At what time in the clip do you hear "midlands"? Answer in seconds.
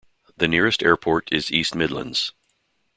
1.75-2.33